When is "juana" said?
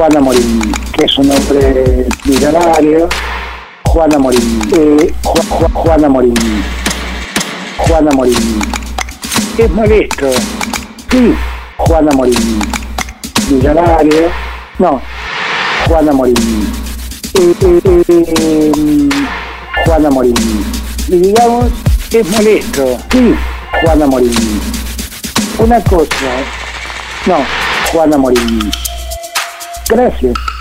0.00-0.18, 3.84-4.18, 5.74-6.08, 7.76-8.10, 11.76-12.10, 15.86-16.12, 19.84-20.08, 23.82-24.06, 27.92-28.16